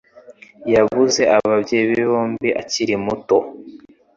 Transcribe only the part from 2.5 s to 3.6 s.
akiri muto.